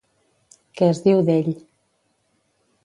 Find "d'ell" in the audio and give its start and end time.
1.29-1.53